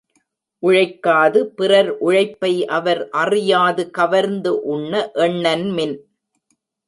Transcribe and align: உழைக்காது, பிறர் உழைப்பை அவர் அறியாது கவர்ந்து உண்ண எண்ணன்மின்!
உழைக்காது, 0.63 1.39
பிறர் 1.57 1.91
உழைப்பை 1.99 2.51
அவர் 2.77 3.01
அறியாது 3.21 3.83
கவர்ந்து 3.91 4.53
உண்ண 4.67 4.93
எண்ணன்மின்! 5.27 5.95